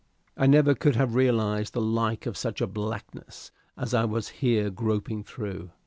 I 0.35 0.47
never 0.47 0.73
could 0.73 0.95
have 0.95 1.13
realized 1.13 1.73
the 1.73 1.79
like 1.81 2.25
of 2.25 2.35
such 2.35 2.59
a 2.59 2.65
blackness 2.65 3.51
as 3.77 3.93
I 3.93 4.03
was 4.05 4.29
here 4.41 4.71
groping 4.71 5.23
through. 5.23 5.69